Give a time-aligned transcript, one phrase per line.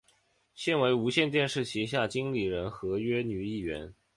[0.55, 3.93] 现为无线电视旗下经理人合约女艺员。